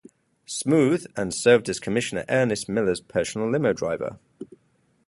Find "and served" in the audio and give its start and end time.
1.15-1.69